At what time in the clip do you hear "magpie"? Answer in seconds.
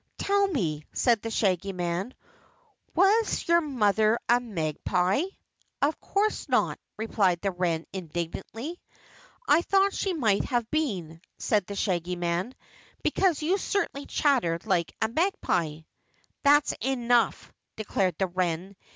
4.39-5.21, 15.07-15.81